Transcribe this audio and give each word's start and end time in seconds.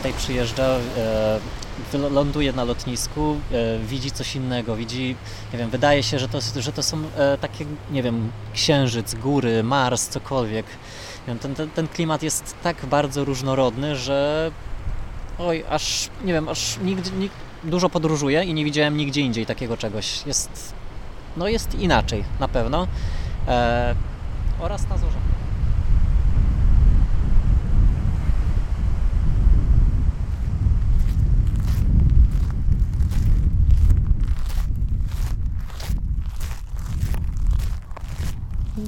tutaj 0.00 0.12
przyjeżdża, 0.12 0.76
e, 1.94 1.98
ląduje 2.10 2.52
na 2.52 2.64
lotnisku, 2.64 3.36
e, 3.52 3.78
widzi 3.78 4.10
coś 4.10 4.36
innego, 4.36 4.76
widzi, 4.76 5.16
nie 5.52 5.58
wiem, 5.58 5.70
wydaje 5.70 6.02
się, 6.02 6.18
że 6.18 6.28
to, 6.28 6.38
że 6.56 6.72
to 6.72 6.82
są 6.82 7.02
e, 7.16 7.38
takie, 7.38 7.64
nie 7.90 8.02
wiem, 8.02 8.32
księżyc, 8.54 9.14
góry, 9.14 9.62
Mars, 9.62 10.08
cokolwiek. 10.08 10.66
Ten, 11.26 11.54
ten, 11.54 11.70
ten 11.70 11.88
klimat 11.88 12.22
jest 12.22 12.54
tak 12.62 12.86
bardzo 12.86 13.24
różnorodny, 13.24 13.96
że 13.96 14.50
oj, 15.38 15.64
aż, 15.68 16.08
nie 16.24 16.32
wiem, 16.32 16.48
aż 16.48 16.78
nigdy, 16.84 17.10
nig, 17.10 17.32
dużo 17.64 17.88
podróżuję 17.88 18.44
i 18.44 18.54
nie 18.54 18.64
widziałem 18.64 18.96
nigdzie 18.96 19.20
indziej 19.20 19.46
takiego 19.46 19.76
czegoś. 19.76 20.26
Jest, 20.26 20.74
no 21.36 21.48
jest 21.48 21.74
inaczej, 21.74 22.24
na 22.40 22.48
pewno. 22.48 22.86
E, 23.48 23.94
oraz 24.60 24.86
ta 24.86 24.98
zorza. 24.98 25.39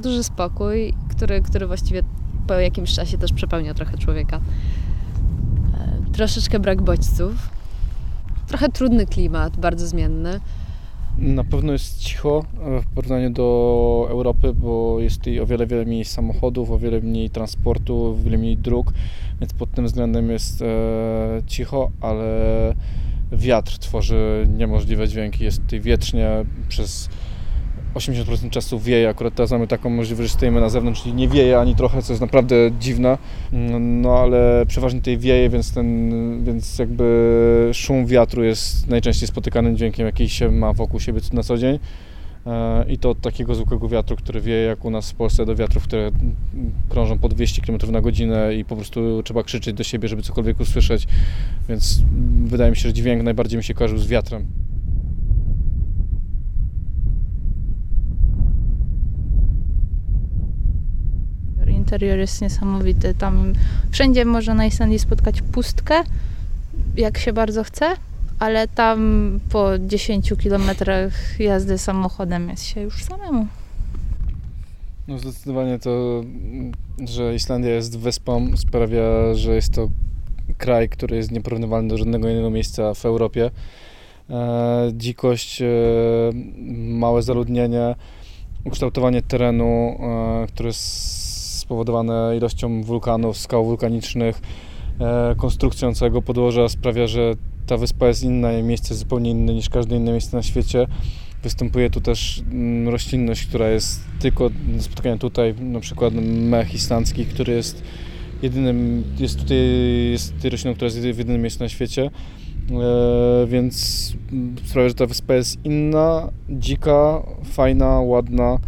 Duży 0.00 0.24
spokój, 0.24 0.94
który, 1.08 1.42
który 1.42 1.66
właściwie 1.66 2.02
po 2.46 2.54
jakimś 2.54 2.94
czasie 2.94 3.18
też 3.18 3.32
przepełnia 3.32 3.74
trochę 3.74 3.98
człowieka. 3.98 4.40
E, 5.80 6.12
troszeczkę 6.12 6.58
brak 6.58 6.82
bodźców, 6.82 7.32
trochę 8.46 8.68
trudny 8.68 9.06
klimat, 9.06 9.56
bardzo 9.56 9.86
zmienny. 9.86 10.40
Na 11.18 11.44
pewno 11.44 11.72
jest 11.72 11.98
cicho 11.98 12.44
e, 12.60 12.80
w 12.80 12.86
porównaniu 12.86 13.30
do 13.30 14.06
Europy, 14.10 14.54
bo 14.54 15.00
jest 15.00 15.18
tutaj 15.18 15.40
o 15.40 15.46
wiele, 15.46 15.66
wiele 15.66 15.84
mniej 15.84 16.04
samochodów, 16.04 16.70
o 16.70 16.78
wiele 16.78 17.00
mniej 17.00 17.30
transportu, 17.30 18.04
o 18.04 18.14
wiele 18.14 18.38
mniej 18.38 18.56
dróg, 18.56 18.92
więc 19.40 19.52
pod 19.52 19.70
tym 19.70 19.86
względem 19.86 20.30
jest 20.30 20.62
e, 20.62 20.66
cicho, 21.46 21.90
ale 22.00 22.74
wiatr 23.32 23.78
tworzy 23.78 24.48
niemożliwe 24.58 25.08
dźwięki. 25.08 25.44
Jest 25.44 25.62
tutaj 25.62 25.80
wietrznie 25.80 26.30
przez 26.68 27.08
80% 27.94 28.50
czasu 28.50 28.78
wieje, 28.78 29.08
akurat 29.08 29.34
teraz 29.34 29.50
mamy 29.50 29.66
taką 29.66 29.90
możliwość, 29.90 30.30
że 30.30 30.34
stoimy 30.34 30.60
na 30.60 30.68
zewnątrz 30.68 31.06
i 31.06 31.14
nie 31.14 31.28
wieje 31.28 31.58
ani 31.58 31.76
trochę, 31.76 32.02
co 32.02 32.12
jest 32.12 32.20
naprawdę 32.20 32.56
dziwne, 32.80 33.18
no 33.80 34.18
ale 34.18 34.64
przeważnie 34.68 35.00
tutaj 35.00 35.18
wieje, 35.18 35.48
więc 35.48 35.74
ten, 35.74 36.44
więc 36.44 36.78
jakby 36.78 37.70
szum 37.72 38.06
wiatru 38.06 38.44
jest 38.44 38.88
najczęściej 38.88 39.28
spotykanym 39.28 39.76
dźwiękiem, 39.76 40.06
jaki 40.06 40.28
się 40.28 40.50
ma 40.50 40.72
wokół 40.72 41.00
siebie 41.00 41.20
na 41.32 41.42
co 41.42 41.58
dzień. 41.58 41.78
E, 42.46 42.84
I 42.88 42.98
to 42.98 43.10
od 43.10 43.20
takiego 43.20 43.54
zwykłego 43.54 43.88
wiatru, 43.88 44.16
który 44.16 44.40
wieje 44.40 44.62
jak 44.62 44.84
u 44.84 44.90
nas 44.90 45.10
w 45.10 45.14
Polsce, 45.14 45.46
do 45.46 45.56
wiatrów, 45.56 45.84
które 45.84 46.10
krążą 46.88 47.18
po 47.18 47.28
200 47.28 47.62
km 47.62 47.78
na 47.92 48.00
godzinę 48.00 48.54
i 48.54 48.64
po 48.64 48.76
prostu 48.76 49.22
trzeba 49.22 49.42
krzyczeć 49.42 49.76
do 49.76 49.84
siebie, 49.84 50.08
żeby 50.08 50.22
cokolwiek 50.22 50.60
usłyszeć. 50.60 51.06
Więc 51.68 52.02
wydaje 52.44 52.70
mi 52.70 52.76
się, 52.76 52.82
że 52.82 52.92
dźwięk 52.92 53.22
najbardziej 53.22 53.58
mi 53.58 53.64
się 53.64 53.74
kojarzył 53.74 53.98
z 53.98 54.06
wiatrem. 54.06 54.61
Interior 61.92 62.18
jest 62.18 62.42
niesamowity. 62.42 63.14
Tam 63.14 63.52
wszędzie 63.90 64.24
można 64.24 64.54
na 64.54 64.66
Islandii 64.66 64.98
spotkać 64.98 65.42
pustkę, 65.42 65.94
jak 66.96 67.18
się 67.18 67.32
bardzo 67.32 67.64
chce, 67.64 67.86
ale 68.38 68.68
tam 68.68 69.40
po 69.50 69.78
10 69.78 70.32
kilometrach 70.38 71.40
jazdy 71.40 71.78
samochodem 71.78 72.48
jest 72.48 72.64
się 72.64 72.80
już 72.80 73.04
samemu. 73.04 73.46
No 75.08 75.18
zdecydowanie 75.18 75.78
to, 75.78 76.24
że 77.08 77.34
Islandia 77.34 77.70
jest 77.70 77.98
wyspą 77.98 78.56
sprawia, 78.56 79.34
że 79.34 79.54
jest 79.54 79.72
to 79.72 79.88
kraj, 80.58 80.88
który 80.88 81.16
jest 81.16 81.30
nieporównywalny 81.30 81.88
do 81.88 81.98
żadnego 81.98 82.28
innego 82.28 82.50
miejsca 82.50 82.94
w 82.94 83.04
Europie. 83.06 83.50
E, 84.30 84.90
dzikość, 84.92 85.62
e, 85.62 85.66
małe 86.88 87.22
zaludnienie, 87.22 87.94
ukształtowanie 88.64 89.22
terenu, 89.22 89.98
e, 90.00 90.46
które 90.46 90.66
jest 90.66 91.31
spowodowane 91.72 92.36
ilością 92.36 92.82
wulkanów, 92.82 93.38
skał 93.38 93.64
wulkanicznych, 93.64 94.40
e, 95.00 95.34
konstrukcją 95.36 95.94
całego 95.94 96.22
podłoża 96.22 96.68
sprawia, 96.68 97.06
że 97.06 97.34
ta 97.66 97.76
wyspa 97.76 98.08
jest 98.08 98.22
inna 98.22 98.52
i 98.52 98.62
miejsce 98.62 98.94
zupełnie 98.94 99.30
inne 99.30 99.54
niż 99.54 99.68
każde 99.68 99.96
inne 99.96 100.10
miejsce 100.10 100.36
na 100.36 100.42
świecie. 100.42 100.86
Występuje 101.42 101.90
tu 101.90 102.00
też 102.00 102.42
mm, 102.50 102.88
roślinność, 102.88 103.46
która 103.46 103.68
jest 103.68 104.00
tylko 104.20 104.50
do 104.50 104.82
spotkania 104.82 105.16
tutaj, 105.16 105.54
na 105.60 105.80
przykład 105.80 106.14
mech 106.24 106.74
islandzki, 106.74 107.26
który 107.26 107.52
jest 107.52 107.82
jedynym, 108.42 109.04
jest 109.18 109.38
tutaj, 109.38 109.58
jest 110.10 110.44
rośliną, 110.44 110.74
która 110.74 110.86
jest 110.86 110.98
w 110.98 111.18
jedynym 111.18 111.40
miejscu 111.40 111.62
na 111.62 111.68
świecie. 111.68 112.10
E, 112.70 113.46
więc 113.46 114.12
sprawia, 114.64 114.88
że 114.88 114.94
ta 114.94 115.06
wyspa 115.06 115.34
jest 115.34 115.64
inna, 115.64 116.30
dzika, 116.50 117.22
fajna, 117.44 118.00
ładna, 118.00 118.58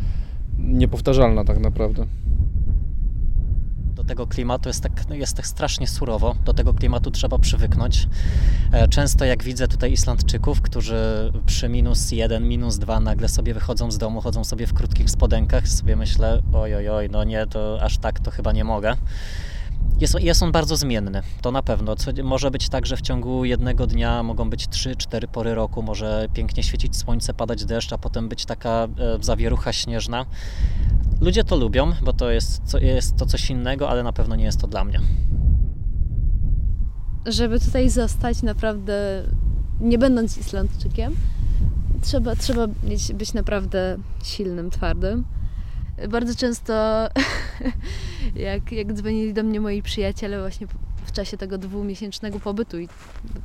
niepowtarzalna 0.58 1.44
tak 1.44 1.60
naprawdę 1.60 2.06
tego 4.04 4.26
klimatu 4.26 4.68
jest 4.68 4.82
tak, 4.82 4.92
jest 5.10 5.36
tak 5.36 5.46
strasznie 5.46 5.86
surowo. 5.86 6.34
Do 6.44 6.54
tego 6.54 6.74
klimatu 6.74 7.10
trzeba 7.10 7.38
przywyknąć. 7.38 8.08
E, 8.72 8.88
często 8.88 9.24
jak 9.24 9.42
widzę 9.42 9.68
tutaj 9.68 9.92
Islandczyków, 9.92 10.60
którzy 10.60 11.32
przy 11.46 11.68
minus 11.68 12.12
jeden, 12.12 12.48
minus 12.48 12.78
dwa 12.78 13.00
nagle 13.00 13.28
sobie 13.28 13.54
wychodzą 13.54 13.90
z 13.90 13.98
domu, 13.98 14.20
chodzą 14.20 14.44
sobie 14.44 14.66
w 14.66 14.74
krótkich 14.74 15.10
spodenkach, 15.10 15.68
sobie 15.68 15.96
myślę, 15.96 16.42
oj, 16.52 16.74
oj, 16.74 16.88
oj, 16.88 17.10
no 17.10 17.24
nie, 17.24 17.46
to 17.46 17.78
aż 17.82 17.98
tak 17.98 18.20
to 18.20 18.30
chyba 18.30 18.52
nie 18.52 18.64
mogę. 18.64 18.96
Jest, 20.00 20.20
jest 20.20 20.42
on 20.42 20.52
bardzo 20.52 20.76
zmienny, 20.76 21.22
to 21.42 21.52
na 21.52 21.62
pewno. 21.62 21.96
Co, 21.96 22.10
może 22.24 22.50
być 22.50 22.68
tak, 22.68 22.86
że 22.86 22.96
w 22.96 23.00
ciągu 23.00 23.44
jednego 23.44 23.86
dnia 23.86 24.22
mogą 24.22 24.50
być 24.50 24.66
3-4 24.66 25.26
pory 25.26 25.54
roku, 25.54 25.82
może 25.82 26.28
pięknie 26.34 26.62
świecić 26.62 26.96
słońce, 26.96 27.34
padać 27.34 27.64
deszcz, 27.64 27.92
a 27.92 27.98
potem 27.98 28.28
być 28.28 28.44
taka 28.44 28.70
e, 28.70 28.88
zawierucha 29.20 29.72
śnieżna. 29.72 30.26
Ludzie 31.20 31.44
to 31.44 31.56
lubią, 31.56 31.92
bo 32.02 32.12
to 32.12 32.30
jest, 32.30 32.62
jest 32.80 33.16
to 33.16 33.26
coś 33.26 33.50
innego, 33.50 33.90
ale 33.90 34.02
na 34.02 34.12
pewno 34.12 34.36
nie 34.36 34.44
jest 34.44 34.60
to 34.60 34.66
dla 34.66 34.84
mnie. 34.84 35.00
Żeby 37.26 37.60
tutaj 37.60 37.90
zostać 37.90 38.42
naprawdę, 38.42 39.22
nie 39.80 39.98
będąc 39.98 40.38
Islandczykiem, 40.38 41.14
trzeba, 42.02 42.36
trzeba 42.36 42.66
mieć, 42.84 43.12
być 43.12 43.34
naprawdę 43.34 43.96
silnym, 44.24 44.70
twardym. 44.70 45.24
Bardzo 46.08 46.34
często, 46.34 46.74
jak, 48.36 48.72
jak 48.72 48.92
dzwonili 48.92 49.34
do 49.34 49.42
mnie 49.42 49.60
moi 49.60 49.82
przyjaciele 49.82 50.40
właśnie 50.40 50.66
w 51.06 51.12
czasie 51.12 51.36
tego 51.36 51.58
dwumiesięcznego 51.58 52.40
pobytu, 52.40 52.78
i 52.78 52.88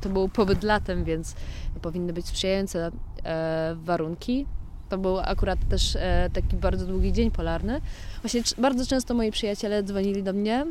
to 0.00 0.08
był 0.08 0.28
pobyt 0.28 0.62
latem, 0.62 1.04
więc 1.04 1.34
powinny 1.82 2.12
być 2.12 2.26
sprzyjające 2.26 2.90
e, 3.24 3.76
warunki, 3.84 4.46
to 4.90 4.98
był 4.98 5.18
akurat 5.18 5.68
też 5.68 5.96
e, 5.96 6.30
taki 6.32 6.56
bardzo 6.56 6.86
długi 6.86 7.12
dzień 7.12 7.30
polarny. 7.30 7.80
Właśnie 8.22 8.42
bardzo 8.58 8.86
często 8.86 9.14
moi 9.14 9.30
przyjaciele 9.30 9.82
dzwonili 9.82 10.22
do 10.22 10.32
mnie 10.32 10.66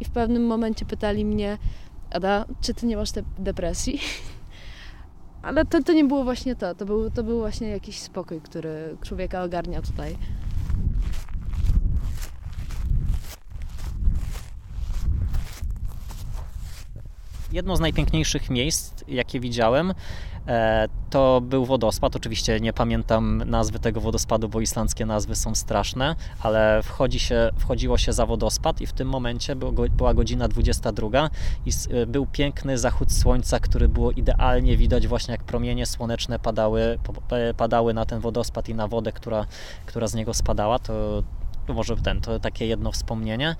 i 0.00 0.04
w 0.04 0.10
pewnym 0.10 0.46
momencie 0.46 0.84
pytali 0.84 1.24
mnie, 1.24 1.58
Ada, 2.10 2.44
czy 2.60 2.74
ty 2.74 2.86
nie 2.86 2.96
masz 2.96 3.10
depresji? 3.38 4.00
Ale 5.42 5.64
to, 5.64 5.82
to 5.82 5.92
nie 5.92 6.04
było 6.04 6.24
właśnie 6.24 6.56
to. 6.56 6.74
To 6.74 6.86
był, 6.86 7.10
to 7.10 7.22
był 7.22 7.38
właśnie 7.38 7.68
jakiś 7.68 7.98
spokój, 7.98 8.40
który 8.40 8.96
człowieka 9.02 9.42
ogarnia 9.42 9.82
tutaj. 9.82 10.16
Jedno 17.52 17.76
z 17.76 17.80
najpiękniejszych 17.80 18.50
miejsc, 18.50 19.04
jakie 19.08 19.40
widziałem, 19.40 19.94
to 21.10 21.40
był 21.40 21.64
wodospad. 21.64 22.16
Oczywiście 22.16 22.60
nie 22.60 22.72
pamiętam 22.72 23.42
nazwy 23.46 23.78
tego 23.78 24.00
wodospadu, 24.00 24.48
bo 24.48 24.60
islandzkie 24.60 25.06
nazwy 25.06 25.36
są 25.36 25.54
straszne, 25.54 26.16
ale 26.42 26.82
wchodzi 26.82 27.20
się, 27.20 27.50
wchodziło 27.58 27.98
się 27.98 28.12
za 28.12 28.26
wodospad 28.26 28.80
i 28.80 28.86
w 28.86 28.92
tym 28.92 29.08
momencie 29.08 29.56
była 29.96 30.14
godzina 30.14 30.48
22 30.48 31.30
i 31.66 31.70
e, 31.90 32.06
był 32.06 32.26
piękny 32.26 32.78
zachód 32.78 33.12
słońca, 33.12 33.60
który 33.60 33.88
było 33.88 34.10
idealnie 34.10 34.76
widać 34.76 35.06
właśnie 35.06 35.32
jak 35.32 35.44
promienie 35.44 35.86
słoneczne 35.86 36.38
padały, 36.38 36.98
padały 37.56 37.94
na 37.94 38.06
ten 38.06 38.20
wodospad 38.20 38.68
i 38.68 38.74
na 38.74 38.88
wodę, 38.88 39.12
która, 39.12 39.46
która 39.86 40.06
z 40.06 40.14
niego 40.14 40.34
spadała. 40.34 40.78
To, 40.78 41.22
może 41.68 41.96
ten, 41.96 42.20
to 42.20 42.40
takie 42.40 42.66
jedno 42.66 42.92
wspomnienie. 42.92 43.56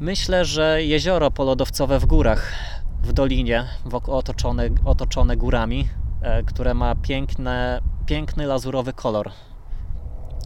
Myślę, 0.00 0.44
że 0.44 0.82
jezioro 0.82 1.30
polodowcowe 1.30 1.98
w 1.98 2.06
górach, 2.06 2.52
w 3.02 3.12
dolinie, 3.12 3.66
otoczone, 4.06 4.68
otoczone 4.84 5.36
górami, 5.36 5.88
E, 5.88 6.01
które 6.46 6.74
ma 6.74 6.94
piękne, 6.94 7.80
piękny 8.06 8.46
lazurowy 8.46 8.92
kolor. 8.92 9.30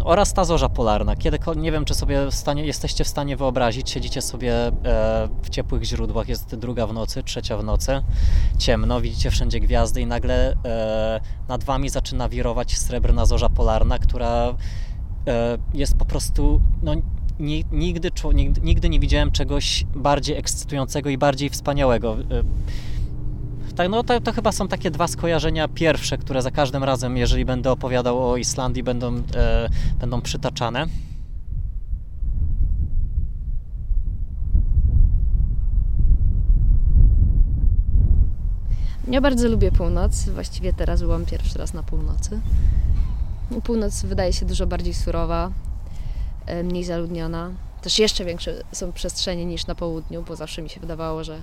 Oraz 0.05 0.32
ta 0.32 0.44
zorza 0.44 0.69
polarna. 0.69 1.17
Kiedy, 1.17 1.38
nie 1.56 1.73
wiem, 1.73 1.84
czy 1.84 1.94
sobie 1.94 2.26
w 2.26 2.34
stanie, 2.34 2.67
jesteście 2.67 3.05
w 3.05 3.08
stanie 3.08 3.37
wyobrazić, 3.37 3.90
siedzicie 3.90 4.23
sobie 4.23 4.55
e, 4.67 4.73
w 5.43 5.50
ciepłych 5.50 5.84
źródłach, 5.84 6.28
jest 6.28 6.56
druga 6.56 6.87
w 6.87 6.93
nocy, 6.93 7.23
trzecia 7.23 7.56
w 7.56 7.64
nocy, 7.64 8.02
ciemno, 8.58 9.00
widzicie 9.00 9.31
wszędzie 9.31 9.61
gwiazdy 9.61 10.00
i 10.00 10.06
nagle 10.06 10.56
e, 10.64 11.20
nad 11.49 11.64
wami 11.64 11.88
zaczyna 11.88 12.29
wirować 12.29 12.79
srebrna 12.79 13.26
zorza 13.26 13.49
polarna, 13.49 13.99
która 13.99 14.55
jest 15.75 15.96
po 15.96 16.05
prostu 16.05 16.61
no, 16.82 16.93
nigdy, 17.72 18.11
nigdy 18.62 18.88
nie 18.88 19.00
widziałem 19.00 19.31
czegoś 19.31 19.84
bardziej 19.94 20.37
ekscytującego 20.37 21.11
i 21.11 21.19
bardziej 21.19 21.50
wspaniałego 21.50 22.17
Tak, 23.76 23.88
no 23.88 24.02
to, 24.02 24.20
to 24.20 24.32
chyba 24.32 24.52
są 24.52 24.69
takie 24.69 24.90
dwa 24.90 25.08
skojarzenia 25.08 25.69
pierwsze, 25.69 26.19
które 26.19 26.43
za 26.43 26.50
każdym 26.50 26.84
razem, 26.84 27.17
jeżeli 27.17 27.44
będę 27.44 27.70
opowiadał 27.70 28.31
o 28.31 28.37
Islandii, 28.37 28.82
będą, 28.82 29.17
e, 29.17 29.69
będą 30.00 30.20
przytaczane. 30.20 30.87
Ja 39.11 39.20
bardzo 39.20 39.49
lubię 39.49 39.73
północ. 39.73 40.29
Właściwie 40.29 40.72
teraz 40.72 41.02
byłam 41.02 41.26
pierwszy 41.26 41.58
raz 41.58 41.75
na 41.75 41.82
północy. 41.82 42.40
Północ 43.64 44.02
wydaje 44.02 44.32
się 44.32 44.46
dużo 44.46 44.67
bardziej 44.67 44.94
surowa, 44.94 45.50
e, 46.46 46.62
mniej 46.62 46.84
zaludniona. 46.84 47.50
Też 47.82 47.99
jeszcze 47.99 48.25
większe 48.25 48.62
są 48.72 48.93
przestrzenie 48.93 49.46
niż 49.46 49.67
na 49.67 49.75
południu, 49.75 50.25
bo 50.29 50.37
zawsze 50.37 50.62
mi 50.62 50.69
się 50.69 50.81
wydawało, 50.81 51.25
że, 51.25 51.43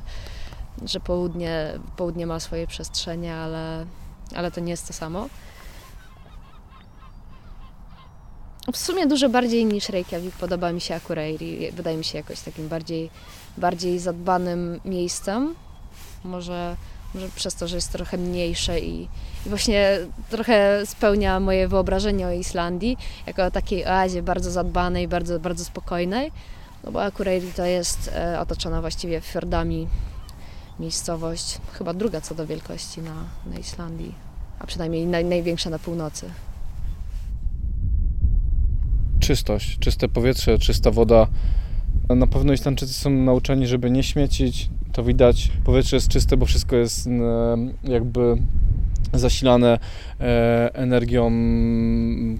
że 0.85 0.99
południe, 0.99 1.79
południe 1.97 2.27
ma 2.27 2.39
swoje 2.39 2.67
przestrzenie, 2.67 3.35
ale, 3.35 3.85
ale 4.35 4.51
to 4.51 4.61
nie 4.61 4.71
jest 4.71 4.87
to 4.87 4.93
samo. 4.93 5.29
W 8.71 8.77
sumie 8.77 9.07
dużo 9.07 9.29
bardziej 9.29 9.65
niż 9.65 9.89
Reykjavik 9.89 10.35
podoba 10.35 10.71
mi 10.71 10.81
się 10.81 10.95
Akureyri. 10.95 11.71
Wydaje 11.71 11.97
mi 11.97 12.03
się 12.03 12.17
jakoś 12.17 12.39
takim 12.39 12.67
bardziej, 12.67 13.09
bardziej 13.57 13.99
zadbanym 13.99 14.79
miejscem. 14.85 15.55
Może, 16.23 16.75
może 17.13 17.29
przez 17.35 17.55
to, 17.55 17.67
że 17.67 17.75
jest 17.75 17.91
trochę 17.91 18.17
mniejsze 18.17 18.79
i, 18.79 19.01
i 19.45 19.49
właśnie 19.49 19.97
trochę 20.29 20.85
spełnia 20.85 21.39
moje 21.39 21.67
wyobrażenie 21.67 22.27
o 22.27 22.31
Islandii 22.31 22.97
jako 23.27 23.45
o 23.45 23.51
takiej 23.51 23.85
oazie 23.85 24.23
bardzo 24.23 24.51
zadbanej, 24.51 25.07
bardzo, 25.07 25.39
bardzo 25.39 25.65
spokojnej. 25.65 26.31
No 26.83 26.91
bo 26.91 27.03
Akureyri 27.03 27.51
to 27.51 27.65
jest 27.65 28.11
e, 28.15 28.39
otoczona 28.39 28.81
właściwie 28.81 29.21
fiordami 29.21 29.87
miejscowość, 30.79 31.57
chyba 31.73 31.93
druga 31.93 32.21
co 32.21 32.35
do 32.35 32.47
wielkości 32.47 33.01
na, 33.01 33.15
na 33.45 33.59
Islandii, 33.59 34.15
a 34.59 34.67
przynajmniej 34.67 35.05
naj, 35.05 35.25
największa 35.25 35.69
na 35.69 35.79
północy. 35.79 36.29
czystość, 39.23 39.79
czyste 39.79 40.07
powietrze, 40.07 40.57
czysta 40.57 40.91
woda. 40.91 41.27
Na 42.09 42.27
pewno 42.27 42.53
Islandczycy 42.53 42.93
są 42.93 43.09
nauczeni, 43.09 43.67
żeby 43.67 43.91
nie 43.91 44.03
śmiecić. 44.03 44.69
To 44.91 45.03
widać. 45.03 45.51
Powietrze 45.63 45.95
jest 45.95 46.07
czyste, 46.07 46.37
bo 46.37 46.45
wszystko 46.45 46.75
jest 46.75 47.09
jakby 47.83 48.37
zasilane 49.13 49.79
e, 50.19 50.69
energią, 50.73 51.31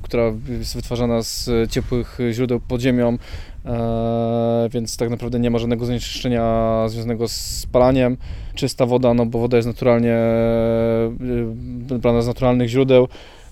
która 0.01 0.24
jest 0.60 0.75
wytwarzana 0.75 1.21
z 1.21 1.50
ciepłych 1.71 2.18
źródeł 2.31 2.60
pod 2.60 2.81
ziemią, 2.81 3.18
e, 3.65 4.69
więc 4.71 4.98
tak 4.98 5.10
naprawdę 5.10 5.39
nie 5.39 5.51
ma 5.51 5.60
żadnego 5.60 5.86
zanieczyszczenia 5.86 6.86
związanego 6.88 7.27
z 7.27 7.36
spalaniem. 7.36 8.18
Czysta 8.56 8.86
woda, 8.86 9.13
no 9.13 9.25
bo 9.25 9.39
woda 9.39 9.57
jest 9.57 9.68
naturalnie 9.68 10.13
e, 10.13 12.00
brana 12.00 12.21
z 12.21 12.27
naturalnych 12.27 12.69
źródeł. 12.69 13.07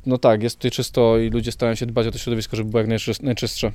No 0.06 0.18
tak, 0.18 0.44
jest 0.44 0.56
tutaj 0.56 0.72
czysto 0.72 1.18
i 1.18 1.30
ludzie 1.30 1.52
starają 1.52 1.76
się 1.76 1.86
dbać 1.86 2.08
o 2.08 2.12
to 2.12 2.18
środowisko, 2.18 2.58
żeby 2.58 2.70
było 2.70 2.82
jak 2.82 2.90
najczys- 2.90 3.24
najczystsze. 3.24 3.72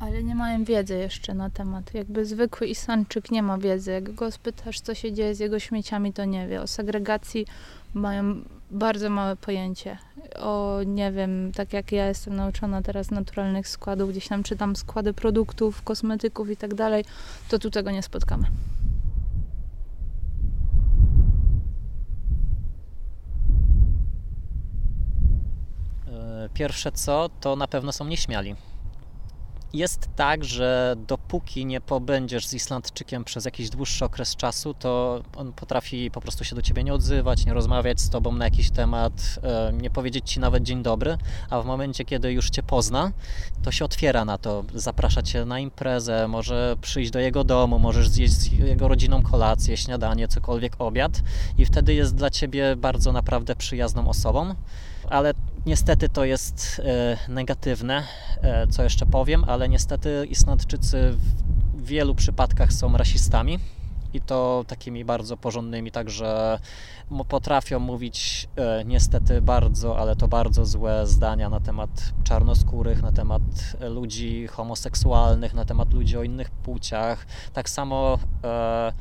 Ale 0.00 0.22
nie 0.22 0.34
mają 0.34 0.64
wiedzy 0.64 0.98
jeszcze 0.98 1.34
na 1.34 1.50
temat. 1.50 1.94
Jakby 1.94 2.26
zwykły 2.26 2.66
Islandczyk 2.66 3.30
nie 3.30 3.42
ma 3.42 3.58
wiedzy. 3.58 3.90
Jak 3.90 4.14
go 4.14 4.30
spytasz, 4.30 4.80
co 4.80 4.94
się 4.94 5.12
dzieje 5.12 5.34
z 5.34 5.38
jego 5.38 5.58
śmieciami, 5.58 6.12
to 6.12 6.24
nie 6.24 6.48
wie. 6.48 6.62
O 6.62 6.66
segregacji 6.66 7.46
mają 7.94 8.40
bardzo 8.70 9.10
małe 9.10 9.36
pojęcie. 9.36 9.98
O, 10.36 10.78
nie 10.86 11.12
wiem, 11.12 11.52
tak 11.52 11.72
jak 11.72 11.92
ja 11.92 12.06
jestem 12.06 12.36
nauczona 12.36 12.82
teraz 12.82 13.10
naturalnych 13.10 13.68
składów, 13.68 14.10
gdzieś 14.10 14.28
tam 14.28 14.42
czytam 14.42 14.76
składy 14.76 15.14
produktów, 15.14 15.82
kosmetyków 15.82 16.50
i 16.50 16.56
tak 16.56 16.74
dalej, 16.74 17.04
to 17.48 17.58
tu 17.58 17.70
tego 17.70 17.90
nie 17.90 18.02
spotkamy. 18.02 18.46
E, 26.08 26.48
Pierwsze 26.54 26.92
co, 26.92 27.30
to 27.40 27.56
na 27.56 27.68
pewno 27.68 27.92
są 27.92 28.04
nieśmiali. 28.04 28.54
Jest 29.72 30.08
tak, 30.16 30.44
że 30.44 30.96
dopóki 31.06 31.66
nie 31.66 31.80
pobędziesz 31.80 32.46
z 32.46 32.54
Islandczykiem 32.54 33.24
przez 33.24 33.44
jakiś 33.44 33.70
dłuższy 33.70 34.04
okres 34.04 34.36
czasu, 34.36 34.74
to 34.74 35.22
on 35.36 35.52
potrafi 35.52 36.10
po 36.10 36.20
prostu 36.20 36.44
się 36.44 36.56
do 36.56 36.62
ciebie 36.62 36.84
nie 36.84 36.94
odzywać, 36.94 37.46
nie 37.46 37.54
rozmawiać 37.54 38.00
z 38.00 38.10
tobą 38.10 38.32
na 38.32 38.44
jakiś 38.44 38.70
temat, 38.70 39.12
e, 39.42 39.72
nie 39.72 39.90
powiedzieć 39.90 40.30
ci 40.30 40.40
nawet 40.40 40.62
dzień 40.62 40.82
dobry, 40.82 41.18
a 41.50 41.62
w 41.62 41.66
momencie, 41.66 42.04
kiedy 42.04 42.32
już 42.32 42.50
cię 42.50 42.62
pozna, 42.62 43.12
to 43.62 43.70
się 43.70 43.84
otwiera 43.84 44.24
na 44.24 44.38
to, 44.38 44.64
zaprasza 44.74 45.22
cię 45.22 45.44
na 45.44 45.58
imprezę, 45.58 46.28
może 46.28 46.76
przyjść 46.80 47.10
do 47.10 47.18
jego 47.18 47.44
domu, 47.44 47.78
możesz 47.78 48.08
zjeść 48.08 48.32
z 48.32 48.52
jego 48.52 48.88
rodziną 48.88 49.22
kolację, 49.22 49.76
śniadanie, 49.76 50.28
cokolwiek, 50.28 50.72
obiad 50.78 51.22
i 51.58 51.64
wtedy 51.64 51.94
jest 51.94 52.14
dla 52.14 52.30
ciebie 52.30 52.76
bardzo 52.76 53.12
naprawdę 53.12 53.56
przyjazną 53.56 54.08
osobą. 54.08 54.54
Ale 55.10 55.34
niestety 55.68 56.08
to 56.08 56.24
jest 56.24 56.82
e, 56.84 57.32
negatywne, 57.32 58.04
e, 58.42 58.66
co 58.66 58.82
jeszcze 58.82 59.06
powiem, 59.06 59.44
ale 59.44 59.68
niestety 59.68 60.26
Islandczycy 60.30 61.14
w 61.74 61.84
wielu 61.84 62.14
przypadkach 62.14 62.72
są 62.72 62.96
rasistami 62.96 63.58
i 64.12 64.20
to 64.20 64.64
takimi 64.68 65.04
bardzo 65.04 65.36
porządnymi, 65.36 65.90
także 65.90 66.58
potrafią 67.28 67.78
mówić 67.78 68.48
e, 68.56 68.84
niestety 68.84 69.42
bardzo, 69.42 69.98
ale 69.98 70.16
to 70.16 70.28
bardzo 70.28 70.66
złe 70.66 71.06
zdania 71.06 71.48
na 71.48 71.60
temat 71.60 71.90
czarnoskórych, 72.24 73.02
na 73.02 73.12
temat 73.12 73.42
e, 73.80 73.88
ludzi 73.88 74.46
homoseksualnych, 74.46 75.54
na 75.54 75.64
temat 75.64 75.94
ludzi 75.94 76.16
o 76.16 76.22
innych 76.22 76.50
płciach. 76.50 77.26
Tak 77.52 77.70
samo 77.70 78.18
e, 78.44 78.92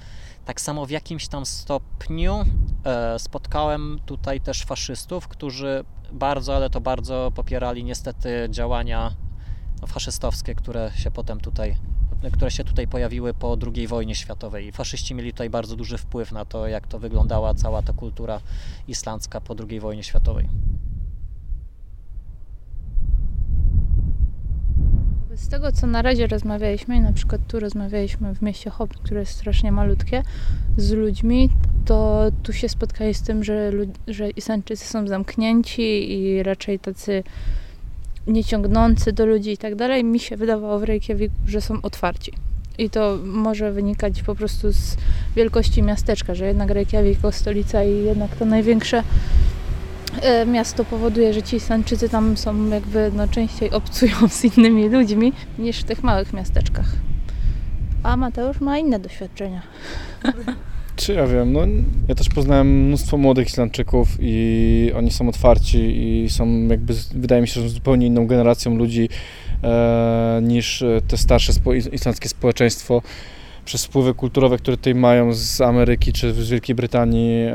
tak 0.47 0.61
samo 0.61 0.85
w 0.85 0.89
jakimś 0.89 1.27
tam 1.27 1.45
stopniu 1.45 2.45
e, 2.85 3.19
spotkałem 3.19 3.99
tutaj 4.05 4.41
też 4.41 4.63
faszystów, 4.63 5.27
którzy 5.27 5.83
bardzo, 6.11 6.55
ale 6.55 6.69
to 6.69 6.81
bardzo 6.81 7.31
popierali 7.35 7.83
niestety 7.83 8.47
działania 8.49 9.15
no, 9.81 9.87
faszystowskie, 9.87 10.55
które 10.55 10.91
się 10.95 11.11
potem 11.11 11.39
tutaj, 11.39 11.75
które 12.31 12.51
się 12.51 12.63
tutaj 12.63 12.87
pojawiły 12.87 13.33
po 13.33 13.57
II 13.75 13.87
wojnie 13.87 14.15
światowej. 14.15 14.71
Faszyści 14.71 15.15
mieli 15.15 15.31
tutaj 15.31 15.49
bardzo 15.49 15.75
duży 15.75 15.97
wpływ 15.97 16.31
na 16.31 16.45
to, 16.45 16.67
jak 16.67 16.87
to 16.87 16.99
wyglądała 16.99 17.53
cała 17.53 17.81
ta 17.81 17.93
kultura 17.93 18.41
islandzka 18.87 19.41
po 19.41 19.55
II 19.69 19.79
wojnie 19.79 20.03
światowej. 20.03 20.49
Z 25.37 25.49
tego, 25.49 25.71
co 25.71 25.87
na 25.87 26.01
razie 26.01 26.27
rozmawialiśmy, 26.27 26.95
i 26.95 27.01
na 27.01 27.13
przykład 27.13 27.41
tu 27.47 27.59
rozmawialiśmy 27.59 28.35
w 28.35 28.41
mieście 28.41 28.69
Hop, 28.69 28.93
które 28.93 29.19
jest 29.19 29.31
strasznie 29.31 29.71
malutkie, 29.71 30.23
z 30.77 30.91
ludźmi, 30.91 31.49
to 31.85 32.25
tu 32.43 32.53
się 32.53 32.69
spotkali 32.69 33.13
z 33.13 33.21
tym, 33.21 33.43
że, 33.43 33.71
że 34.07 34.29
Islandczycy 34.29 34.85
są 34.85 35.07
zamknięci 35.07 36.11
i 36.11 36.43
raczej 36.43 36.79
tacy 36.79 37.23
nieciągnący 38.27 39.13
do 39.13 39.25
ludzi 39.25 39.51
i 39.51 39.57
tak 39.57 39.75
dalej. 39.75 40.03
Mi 40.03 40.19
się 40.19 40.37
wydawało 40.37 40.79
w 40.79 40.83
Reykjaviku, 40.83 41.35
że 41.47 41.61
są 41.61 41.81
otwarci. 41.81 42.33
I 42.77 42.89
to 42.89 43.17
może 43.23 43.71
wynikać 43.71 44.23
po 44.23 44.35
prostu 44.35 44.71
z 44.71 44.97
wielkości 45.35 45.83
miasteczka, 45.83 46.35
że 46.35 46.45
jednak 46.45 46.69
Reykjavik 46.69 47.15
jako 47.15 47.31
stolica 47.31 47.83
i 47.83 48.03
jednak 48.03 48.35
to 48.35 48.45
największe 48.45 49.03
miasto 50.47 50.85
powoduje, 50.85 51.33
że 51.33 51.43
ci 51.43 51.55
Islandczycy 51.55 52.09
tam 52.09 52.37
są 52.37 52.69
jakby 52.69 53.11
no, 53.15 53.27
częściej 53.27 53.71
obcują 53.71 54.15
z 54.29 54.57
innymi 54.57 54.89
ludźmi 54.89 55.33
niż 55.59 55.79
w 55.79 55.83
tych 55.83 56.03
małych 56.03 56.33
miasteczkach. 56.33 56.85
A 58.03 58.17
Mateusz 58.17 58.61
ma 58.61 58.77
inne 58.77 58.99
doświadczenia. 58.99 59.61
Czy 60.95 61.13
ja 61.13 61.27
wiem, 61.27 61.53
no 61.53 61.59
ja 62.07 62.15
też 62.15 62.29
poznałem 62.29 62.85
mnóstwo 62.87 63.17
młodych 63.17 63.47
Islandczyków 63.47 64.07
i 64.19 64.91
oni 64.95 65.11
są 65.11 65.29
otwarci 65.29 65.77
i 66.23 66.29
są 66.29 66.67
jakby, 66.67 66.93
wydaje 67.15 67.41
mi 67.41 67.47
się, 67.47 67.61
że 67.61 67.69
zupełnie 67.69 68.07
inną 68.07 68.27
generacją 68.27 68.75
ludzi 68.75 69.09
e, 69.63 70.39
niż 70.43 70.81
e, 70.81 71.01
te 71.07 71.17
starsze 71.17 71.53
spo, 71.53 71.73
is- 71.73 71.93
islandzkie 71.93 72.29
społeczeństwo. 72.29 73.01
Przez 73.67 73.85
wpływy 73.85 74.13
kulturowe, 74.13 74.57
które 74.57 74.77
tutaj 74.77 74.95
mają 74.95 75.33
z 75.33 75.61
Ameryki 75.61 76.13
czy 76.13 76.33
z 76.33 76.49
Wielkiej 76.49 76.75
Brytanii, 76.75 77.45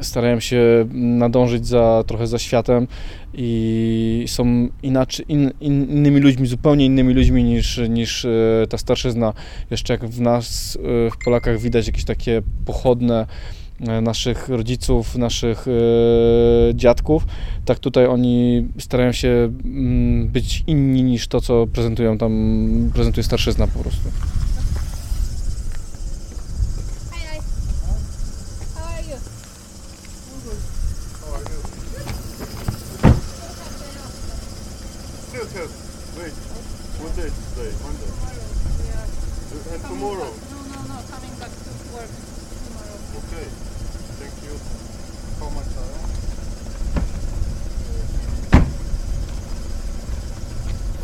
starają 0.00 0.40
się 0.40 0.86
nadążyć 0.92 1.66
za, 1.66 2.04
trochę 2.06 2.26
za 2.26 2.38
światem 2.38 2.86
i 3.34 4.24
są 4.28 4.68
inaczej, 4.82 5.26
in, 5.28 5.50
in, 5.60 5.90
innymi 5.90 6.20
ludźmi, 6.20 6.46
zupełnie 6.46 6.86
innymi 6.86 7.14
ludźmi 7.14 7.44
niż, 7.44 7.80
niż 7.88 8.24
e, 8.24 8.30
ta 8.68 8.78
starszyzna. 8.78 9.32
Jeszcze 9.70 9.92
jak 9.92 10.06
w 10.06 10.20
nas, 10.20 10.78
e, 11.06 11.10
w 11.10 11.24
Polakach 11.24 11.60
widać 11.60 11.86
jakieś 11.86 12.04
takie 12.04 12.42
pochodne 12.64 13.26
e, 13.80 14.00
naszych 14.00 14.48
rodziców, 14.48 15.16
naszych 15.16 15.66
dziadków, 16.74 17.26
tak 17.64 17.78
tutaj 17.78 18.06
oni 18.06 18.66
starają 18.78 19.12
się 19.12 19.28
mm, 19.64 20.28
być 20.28 20.64
inni 20.66 21.02
niż 21.02 21.28
to, 21.28 21.40
co 21.40 21.66
prezentują 21.66 22.18
tam, 22.18 22.90
prezentuje 22.94 23.24
starszyzna 23.24 23.66
po 23.66 23.78
prostu. 23.78 24.08
What 36.96 37.12
day 37.12 37.28
is 37.28 37.36
today? 37.52 37.76
Monday? 37.84 38.08
Tomorrow. 38.08 39.68
And 39.68 39.82
tomorrow? 39.84 40.32
Back. 40.32 40.48
No, 40.48 40.64
no, 40.64 40.80
no, 40.88 40.96
coming 41.12 41.34
back 41.36 41.52
to 41.52 41.68
work 41.92 42.08
tomorrow. 42.08 42.96
Okay, 43.20 43.46
thank 44.16 44.32
you. 44.40 44.56
How 45.36 45.52
much 45.52 45.68
are 45.76 45.92
you? 45.92 46.08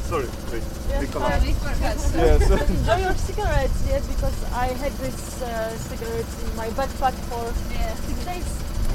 Sorry, 0.09 0.29
wait. 0.49 0.65
Yes, 0.97 2.09
yes. 2.17 2.41
Enjoy 2.73 2.97
your 2.97 3.13
cigarettes, 3.13 3.85
yes, 3.85 4.07
because 4.09 4.39
I 4.53 4.73
had 4.73 4.93
this 4.97 5.43
uh, 5.43 5.77
cigarettes 5.77 6.33
in 6.41 6.57
my 6.57 6.69
backpack 6.73 7.13
for 7.29 7.53
yeah. 7.69 7.93
six 8.09 8.17
days. 8.25 8.49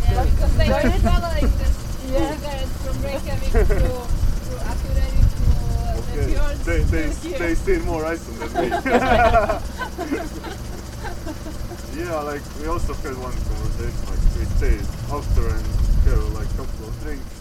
Yeah, 0.10 0.26
because 0.26 0.58
they 0.58 0.70
were 0.70 0.82
traveling 0.82 1.46
this 1.62 1.78
yeah. 2.10 2.34
cigarettes 2.34 2.74
from 2.82 2.98
Reykjavik 3.06 3.52
to, 3.54 3.66
to 3.70 4.54
Akureyri. 4.66 5.27
They, 6.66 6.80
they, 6.84 7.10
they 7.38 7.56
stay 7.56 7.78
more 7.86 8.04
Iceland 8.14 8.40
than 8.42 8.54
me. 8.64 8.70
yeah, 11.98 12.22
like 12.22 12.42
we 12.62 12.68
also 12.68 12.94
had 12.94 13.16
one 13.18 13.38
conversation, 13.50 14.02
like 14.12 14.24
we 14.38 14.46
stayed 14.58 14.86
after 15.12 15.48
and 15.48 15.66
have 16.06 16.24
like 16.40 16.50
couple 16.58 16.88
of 16.88 17.04
drinks. 17.04 17.38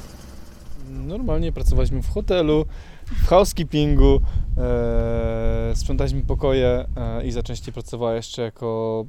Normalnie 0.90 1.52
pracowaliśmy 1.52 2.02
w 2.02 2.08
hotelu, 2.08 2.66
w 3.06 3.26
housekeepingu, 3.26 4.20
e, 4.58 5.72
sprzątaliśmy 5.74 6.22
pokoje 6.22 6.84
e, 6.96 7.26
i 7.26 7.32
za 7.32 7.42
częściej 7.42 7.74
pracowała 7.74 8.14
jeszcze 8.14 8.42
jako 8.42 9.04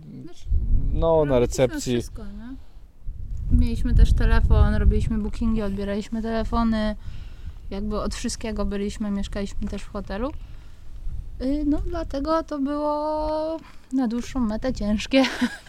no, 0.94 1.26
na 1.26 1.40
recepcji. 1.40 1.94
Wszystko, 1.94 2.26
nie? 2.26 2.56
Mieliśmy 3.52 3.96
też 3.96 4.14
telefon, 4.14 4.76
robiliśmy 4.76 5.18
bookingi, 5.18 5.62
odbieraliśmy 5.62 6.22
telefony. 6.22 6.96
Jakby 7.70 8.00
od 8.00 8.16
wszystkiego 8.16 8.66
byliśmy, 8.66 9.12
mieszkaliśmy 9.12 9.68
też 9.68 9.82
w 9.82 9.90
hotelu. 9.90 10.32
Y, 11.42 11.64
No 11.66 11.82
dlatego 11.86 12.44
to 12.44 12.60
było 12.60 13.58
na 13.94 14.08
dłuższą 14.08 14.40
metę 14.40 14.74
ciężkie. 14.74 15.24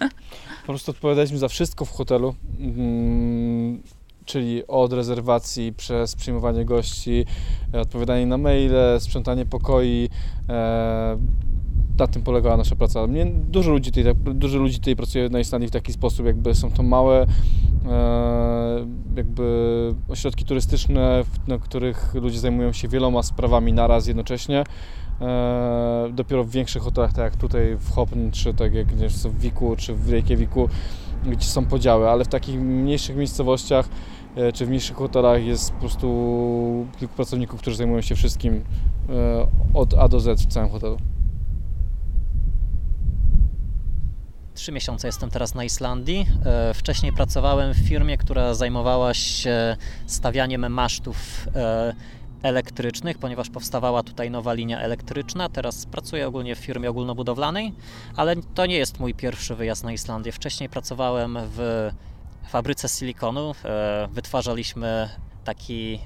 Po 0.66 0.72
prostu 0.72 0.90
odpowiadaliśmy 0.90 1.38
za 1.38 1.48
wszystko 1.48 1.84
w 1.84 1.90
hotelu, 1.90 2.34
mm, 2.60 3.82
czyli 4.24 4.66
od 4.66 4.92
rezerwacji 4.92 5.72
przez 5.72 6.16
przyjmowanie 6.16 6.64
gości, 6.64 7.24
odpowiadanie 7.72 8.26
na 8.26 8.38
maile, 8.38 9.00
sprzątanie 9.00 9.46
pokoi. 9.46 10.08
E, 10.48 11.18
na 11.98 12.06
tym 12.06 12.22
polegała 12.22 12.56
nasza 12.56 12.76
praca. 12.76 13.06
Mnie, 13.06 13.26
dużo, 13.26 13.70
ludzi 13.70 13.92
tutaj, 13.92 14.14
dużo 14.34 14.58
ludzi 14.58 14.78
tutaj 14.78 14.96
pracuje 14.96 15.28
na 15.28 15.40
Islandii 15.40 15.68
w 15.68 15.72
taki 15.72 15.92
sposób, 15.92 16.26
jakby 16.26 16.54
są 16.54 16.70
to 16.70 16.82
małe 16.82 17.26
e, 17.88 18.86
jakby 19.16 19.94
ośrodki 20.08 20.44
turystyczne, 20.44 21.24
na 21.48 21.58
których 21.58 22.14
ludzie 22.14 22.38
zajmują 22.38 22.72
się 22.72 22.88
wieloma 22.88 23.22
sprawami 23.22 23.72
naraz 23.72 24.06
jednocześnie. 24.06 24.64
E, 25.20 26.10
dopiero 26.12 26.44
w 26.44 26.50
większych 26.50 26.82
hotelach, 26.82 27.12
tak 27.12 27.24
jak 27.24 27.36
tutaj 27.36 27.76
w 27.76 27.92
Hopn, 27.92 28.30
czy 28.30 28.54
tak 28.54 28.74
jak 28.74 28.86
w 28.86 29.40
Wiku, 29.40 29.76
czy 29.76 29.94
w 29.94 30.10
Reykjaviku, 30.10 30.68
gdzie 31.26 31.46
są 31.46 31.66
podziały, 31.66 32.10
ale 32.10 32.24
w 32.24 32.28
takich 32.28 32.60
mniejszych 32.60 33.16
miejscowościach 33.16 33.88
e, 34.36 34.52
czy 34.52 34.66
w 34.66 34.68
mniejszych 34.68 34.96
hotelach 34.96 35.44
jest 35.44 35.72
po 35.72 35.80
prostu 35.80 36.86
kilku 36.98 37.14
pracowników, 37.14 37.60
którzy 37.60 37.76
zajmują 37.76 38.00
się 38.00 38.14
wszystkim 38.14 38.64
od 39.74 39.94
A 39.94 40.08
do 40.08 40.20
Z 40.20 40.42
w 40.42 40.46
całym 40.46 40.70
hotelu. 40.70 40.98
Trzy 44.58 44.72
miesiące 44.72 45.08
jestem 45.08 45.30
teraz 45.30 45.54
na 45.54 45.64
Islandii. 45.64 46.26
E, 46.46 46.74
Wcześniej 46.74 47.12
pracowałem 47.12 47.74
w 47.74 47.76
firmie, 47.88 48.18
która 48.18 48.54
zajmowała 48.54 49.14
się 49.14 49.76
stawianiem 50.06 50.72
masztów 50.72 51.46
e, 51.56 51.94
elektrycznych, 52.42 53.18
ponieważ 53.18 53.50
powstawała 53.50 54.02
tutaj 54.02 54.30
nowa 54.30 54.52
linia 54.52 54.80
elektryczna. 54.80 55.48
Teraz 55.48 55.86
pracuję 55.86 56.26
ogólnie 56.28 56.56
w 56.56 56.58
firmie 56.58 56.90
ogólnobudowlanej, 56.90 57.72
ale 58.16 58.36
to 58.36 58.66
nie 58.66 58.76
jest 58.76 59.00
mój 59.00 59.14
pierwszy 59.14 59.54
wyjazd 59.54 59.84
na 59.84 59.92
Islandię. 59.92 60.32
Wcześniej 60.32 60.68
pracowałem 60.68 61.38
w 61.56 61.90
fabryce 62.48 62.88
silikonu. 62.88 63.54
E, 63.64 64.08
Wytwarzaliśmy 64.12 65.08
taki 65.44 66.00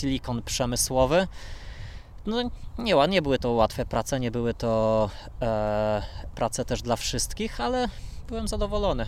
silikon 0.00 0.42
przemysłowy. 0.42 1.26
No, 2.26 2.50
nie, 2.78 2.94
nie 3.08 3.22
były 3.22 3.38
to 3.38 3.52
łatwe 3.52 3.86
prace, 3.86 4.20
nie 4.20 4.30
były 4.30 4.54
to 4.54 5.10
e, 5.42 6.02
prace 6.34 6.64
też 6.64 6.82
dla 6.82 6.96
wszystkich, 6.96 7.60
ale 7.60 7.88
byłem 8.28 8.48
zadowolony. 8.48 9.06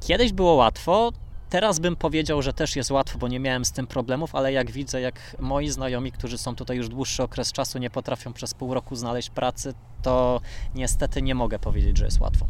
Kiedyś 0.00 0.32
było 0.32 0.54
łatwo, 0.54 1.12
teraz 1.50 1.78
bym 1.78 1.96
powiedział, 1.96 2.42
że 2.42 2.52
też 2.52 2.76
jest 2.76 2.90
łatwo, 2.90 3.18
bo 3.18 3.28
nie 3.28 3.40
miałem 3.40 3.64
z 3.64 3.72
tym 3.72 3.86
problemów, 3.86 4.34
ale 4.34 4.52
jak 4.52 4.70
widzę, 4.70 5.00
jak 5.00 5.36
moi 5.38 5.68
znajomi, 5.70 6.12
którzy 6.12 6.38
są 6.38 6.56
tutaj 6.56 6.76
już 6.76 6.88
dłuższy 6.88 7.22
okres 7.22 7.52
czasu, 7.52 7.78
nie 7.78 7.90
potrafią 7.90 8.32
przez 8.32 8.54
pół 8.54 8.74
roku 8.74 8.96
znaleźć 8.96 9.30
pracy, 9.30 9.74
to 10.02 10.40
niestety 10.74 11.22
nie 11.22 11.34
mogę 11.34 11.58
powiedzieć, 11.58 11.98
że 11.98 12.04
jest 12.04 12.20
łatwo. 12.20 12.46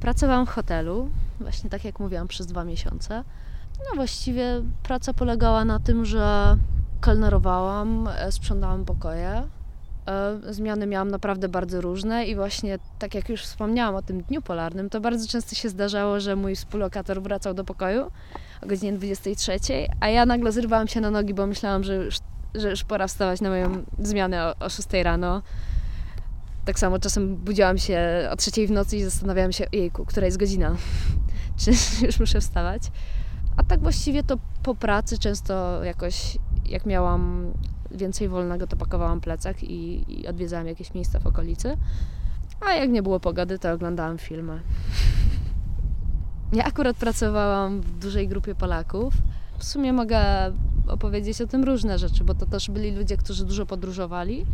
Pracowałam 0.00 0.46
w 0.46 0.50
hotelu, 0.50 1.10
właśnie 1.40 1.70
tak 1.70 1.84
jak 1.84 2.00
mówiłam, 2.00 2.28
przez 2.28 2.46
dwa 2.46 2.64
miesiące. 2.64 3.24
No 3.78 3.96
właściwie 3.96 4.62
praca 4.82 5.14
polegała 5.14 5.64
na 5.64 5.78
tym, 5.78 6.04
że 6.04 6.56
kelnerowałam, 7.00 8.08
e, 8.18 8.32
sprzątałam 8.32 8.84
pokoje. 8.84 9.42
E, 10.06 10.38
Zmiany 10.50 10.86
miałam 10.86 11.10
naprawdę 11.10 11.48
bardzo 11.48 11.80
różne 11.80 12.26
i 12.26 12.34
właśnie 12.34 12.78
tak 12.98 13.14
jak 13.14 13.28
już 13.28 13.42
wspomniałam 13.42 13.94
o 13.94 14.02
tym 14.02 14.22
dniu 14.22 14.42
polarnym, 14.42 14.90
to 14.90 15.00
bardzo 15.00 15.28
często 15.28 15.54
się 15.54 15.68
zdarzało, 15.68 16.20
że 16.20 16.36
mój 16.36 16.56
współlokator 16.56 17.22
wracał 17.22 17.54
do 17.54 17.64
pokoju 17.64 18.10
o 18.62 18.66
godzinie 18.66 18.92
23, 18.92 19.58
a 20.00 20.08
ja 20.08 20.26
nagle 20.26 20.52
zrywałam 20.52 20.88
się 20.88 21.00
na 21.00 21.10
nogi, 21.10 21.34
bo 21.34 21.46
myślałam, 21.46 21.84
że 21.84 21.94
już, 21.94 22.18
że 22.54 22.70
już 22.70 22.84
pora 22.84 23.06
wstawać 23.06 23.40
na 23.40 23.48
moją 23.48 23.84
zmianę 23.98 24.46
o, 24.46 24.64
o 24.64 24.68
6 24.68 24.88
rano. 25.02 25.42
Tak 26.64 26.78
samo 26.78 26.98
czasem 26.98 27.36
budziłam 27.36 27.78
się 27.78 28.28
o 28.30 28.36
trzeciej 28.36 28.66
w 28.66 28.70
nocy 28.70 28.96
i 28.96 29.04
zastanawiałam 29.04 29.52
się, 29.52 29.66
jejku, 29.72 30.04
która 30.04 30.26
jest 30.26 30.38
godzina, 30.38 30.76
czy 31.60 31.70
już 32.06 32.20
muszę 32.20 32.40
wstawać. 32.40 32.82
A 33.58 33.62
tak 33.62 33.80
właściwie 33.80 34.22
to 34.22 34.36
po 34.62 34.74
pracy 34.74 35.18
często 35.18 35.84
jakoś, 35.84 36.38
jak 36.66 36.86
miałam 36.86 37.52
więcej 37.90 38.28
wolnego, 38.28 38.66
to 38.66 38.76
pakowałam 38.76 39.20
plecak 39.20 39.62
i, 39.62 40.04
i 40.20 40.26
odwiedzałam 40.26 40.66
jakieś 40.66 40.94
miejsca 40.94 41.20
w 41.20 41.26
okolicy. 41.26 41.76
A 42.66 42.72
jak 42.72 42.90
nie 42.90 43.02
było 43.02 43.20
pogody, 43.20 43.58
to 43.58 43.72
oglądałam 43.72 44.18
filmy. 44.18 44.60
Ja 46.52 46.64
akurat 46.64 46.96
pracowałam 46.96 47.80
w 47.80 47.98
dużej 47.98 48.28
grupie 48.28 48.54
Polaków. 48.54 49.14
W 49.58 49.64
sumie 49.64 49.92
mogę 49.92 50.20
opowiedzieć 50.88 51.40
o 51.40 51.46
tym 51.46 51.64
różne 51.64 51.98
rzeczy, 51.98 52.24
bo 52.24 52.34
to 52.34 52.46
też 52.46 52.70
byli 52.70 52.96
ludzie, 52.96 53.16
którzy 53.16 53.44
dużo 53.44 53.66
podróżowali 53.66 54.46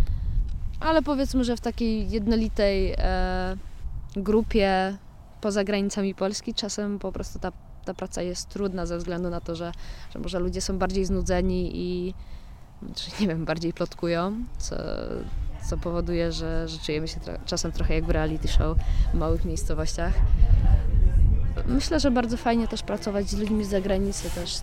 ale 0.84 1.02
powiedzmy, 1.02 1.44
że 1.44 1.56
w 1.56 1.60
takiej 1.60 2.10
jednolitej 2.10 2.94
e, 2.98 3.56
grupie 4.16 4.96
poza 5.40 5.64
granicami 5.64 6.14
Polski 6.14 6.54
czasem 6.54 6.98
po 6.98 7.12
prostu 7.12 7.38
ta, 7.38 7.52
ta 7.84 7.94
praca 7.94 8.22
jest 8.22 8.48
trudna 8.48 8.86
ze 8.86 8.98
względu 8.98 9.30
na 9.30 9.40
to, 9.40 9.56
że, 9.56 9.72
że 10.12 10.18
może 10.18 10.38
ludzie 10.38 10.60
są 10.60 10.78
bardziej 10.78 11.04
znudzeni 11.04 11.70
i 11.74 12.14
czy 12.94 13.10
nie 13.20 13.28
wiem, 13.28 13.44
bardziej 13.44 13.72
plotkują, 13.72 14.32
co, 14.58 14.76
co 15.68 15.76
powoduje, 15.76 16.32
że, 16.32 16.68
że 16.68 16.78
czujemy 16.78 17.08
się 17.08 17.20
tro- 17.20 17.38
czasem 17.46 17.72
trochę 17.72 17.94
jak 17.94 18.04
w 18.04 18.10
reality 18.10 18.48
show 18.48 18.78
w 19.12 19.16
małych 19.16 19.44
miejscowościach. 19.44 20.12
Myślę, 21.66 22.00
że 22.00 22.10
bardzo 22.10 22.36
fajnie 22.36 22.68
też 22.68 22.82
pracować 22.82 23.28
z 23.28 23.38
ludźmi 23.38 23.64
z 23.64 23.68
zagranicy 23.68 24.30
też. 24.30 24.60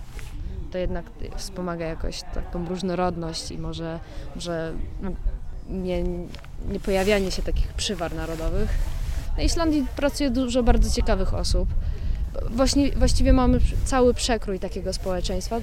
To 0.71 0.77
jednak 0.77 1.05
wspomaga 1.35 1.85
jakoś 1.85 2.21
taką 2.33 2.65
różnorodność 2.65 3.51
i 3.51 3.57
może, 3.57 3.99
może 4.35 4.73
nie, 5.69 6.03
nie 6.69 6.79
pojawianie 6.85 7.31
się 7.31 7.41
takich 7.41 7.73
przywar 7.73 8.15
narodowych. 8.15 8.69
Na 9.37 9.43
Islandii 9.43 9.85
pracuje 9.95 10.29
dużo 10.29 10.63
bardzo 10.63 10.89
ciekawych 10.89 11.33
osób. 11.33 11.69
Właśnie, 12.49 12.91
właściwie 12.91 13.33
mamy 13.33 13.59
cały 13.85 14.13
przekrój 14.13 14.59
takiego 14.59 14.93
społeczeństwa, 14.93 15.59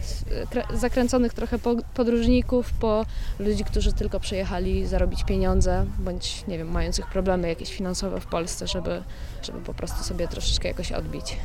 zakręconych 0.75 1.35
trochę 1.35 1.59
po 1.59 1.77
podróżników, 1.95 2.73
po 2.73 3.05
ludzi, 3.39 3.65
którzy 3.65 3.93
tylko 3.93 4.21
przyjechali 4.21 4.87
zarobić 4.87 5.25
pieniądze, 5.25 5.87
bądź 5.99 6.47
nie 6.49 6.59
wiem, 6.59 6.71
mających 6.71 7.07
problemy 7.07 7.49
jakieś 7.49 7.75
finansowe 7.75 8.21
w 8.21 8.27
Polsce, 8.27 8.67
żeby, 8.67 9.03
żeby 9.43 9.61
po 9.61 9.75
prostu 9.75 10.05
sobie 10.05 10.29
troszeczkę 10.29 10.69
jakoś 10.69 10.93
odbić. 10.93 11.37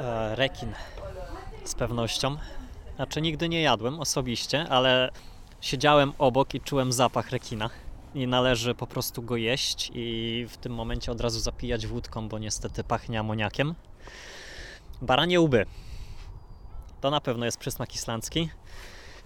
E, 0.00 0.36
rekin 0.36 0.72
z 1.64 1.74
pewnością. 1.74 2.36
Znaczy 2.96 3.20
nigdy 3.20 3.48
nie 3.48 3.62
jadłem 3.62 4.00
osobiście, 4.00 4.66
ale 4.68 5.10
siedziałem 5.60 6.12
obok 6.18 6.54
i 6.54 6.60
czułem 6.60 6.92
zapach 6.92 7.30
rekina. 7.30 7.70
I 8.16 8.26
należy 8.26 8.74
po 8.74 8.86
prostu 8.86 9.22
go 9.22 9.36
jeść 9.36 9.90
i 9.94 10.46
w 10.50 10.56
tym 10.56 10.74
momencie 10.74 11.12
od 11.12 11.20
razu 11.20 11.40
zapijać 11.40 11.86
wódką, 11.86 12.28
bo 12.28 12.38
niestety 12.38 12.84
pachnie 12.84 13.20
amoniakiem. 13.20 13.74
Baranie 15.02 15.40
łby. 15.40 15.66
To 17.00 17.10
na 17.10 17.20
pewno 17.20 17.44
jest 17.44 17.58
przysmak 17.58 17.94
islandzki. 17.94 18.50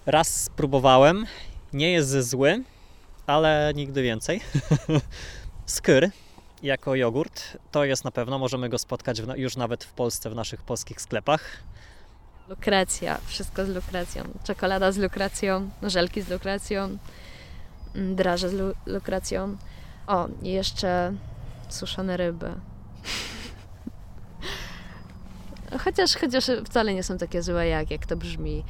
Raz 0.07 0.43
spróbowałem. 0.45 1.27
Nie 1.73 1.93
jest 1.93 2.29
zły, 2.31 2.65
ale 3.27 3.73
nigdy 3.75 4.03
więcej. 4.03 4.41
Skyr 5.67 6.11
jako 6.63 6.95
jogurt. 6.95 7.59
To 7.71 7.85
jest 7.85 8.05
na 8.05 8.11
pewno, 8.11 8.39
możemy 8.39 8.69
go 8.69 8.79
spotkać 8.79 9.23
w, 9.23 9.39
już 9.39 9.57
nawet 9.57 9.85
w 9.85 9.93
Polsce, 9.93 10.31
w 10.31 10.35
naszych 10.35 10.63
polskich 10.63 11.01
sklepach. 11.01 11.63
Lukrecja, 12.49 13.19
wszystko 13.27 13.67
z 13.67 13.69
lukrecją. 13.69 14.25
Czekolada 14.45 14.93
z 14.93 14.97
lukrecją, 14.97 15.71
żelki 15.83 16.23
z 16.23 16.29
lukrecją, 16.29 16.99
draże 17.95 18.49
z 18.49 18.53
lu- 18.53 18.75
lukrecją. 18.87 19.57
O, 20.07 20.29
i 20.43 20.51
jeszcze 20.53 21.13
suszone 21.69 22.17
ryby. 22.17 22.55
chociaż, 25.85 26.17
chociaż 26.17 26.51
wcale 26.65 26.95
nie 26.95 27.03
są 27.03 27.19
takie 27.19 27.43
złe, 27.43 27.69
jak, 27.69 27.91
jak 27.91 28.07
to 28.07 28.17
brzmi. 28.17 28.65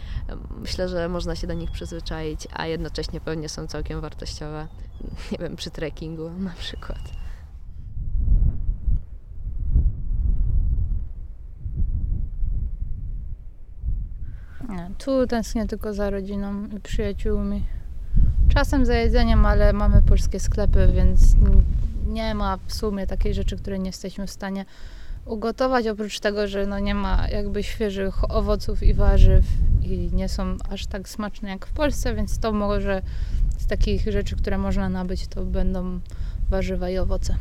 Myślę, 0.61 0.89
że 0.89 1.09
można 1.09 1.37
się 1.37 1.47
do 1.47 1.55
nich 1.55 1.71
przyzwyczaić, 1.71 2.49
a 2.53 2.67
jednocześnie 2.67 3.21
pewnie 3.21 3.49
są 3.49 3.67
całkiem 3.67 4.01
wartościowe. 4.01 4.69
Nie 5.33 5.39
wiem, 5.39 5.57
przy 5.57 5.71
trekkingu 5.71 6.31
na 6.31 6.51
przykład. 6.51 7.21
Tu 14.99 15.27
tęsknię 15.27 15.67
tylko 15.67 15.95
za 15.95 16.11
rodziną 16.11 16.67
i 16.67 16.81
przyjaciółmi. 16.81 17.65
Czasem 18.55 18.87
za 18.87 18.95
jedzeniem, 18.95 19.47
ale 19.47 19.73
mamy 19.73 20.03
polskie 20.03 20.41
sklepy, 20.41 20.93
więc 20.95 21.21
nie 22.07 22.35
ma 22.35 22.59
w 22.67 22.73
sumie 22.73 23.07
takiej 23.07 23.35
rzeczy, 23.35 23.57
której 23.57 23.81
nie 23.81 23.87
jesteśmy 23.87 24.27
w 24.27 24.31
stanie 24.31 24.65
ugotować. 25.25 25.87
Oprócz 25.87 26.21
tego, 26.21 26.49
że 26.49 26.67
no 26.67 26.79
nie 26.79 26.95
ma 26.95 27.29
jakby 27.29 27.63
świeżych 27.63 28.31
owoców 28.31 28.83
i 28.83 28.95
warzyw 28.95 29.45
i 29.83 30.11
nie 30.13 30.29
są 30.29 30.57
aż 30.71 30.87
tak 30.87 31.09
smaczne 31.09 31.49
jak 31.49 31.67
w 31.67 31.73
Polsce, 31.73 32.15
więc 32.15 32.39
to 32.39 32.53
może 32.53 33.03
z 33.59 33.67
takich 33.67 34.13
rzeczy, 34.13 34.37
które 34.37 34.59
można 34.59 34.89
nabyć, 34.89 35.27
to 35.27 35.45
będą 35.45 36.01
warzywa 36.51 36.91
i 36.91 36.99
owoce. 36.99 37.37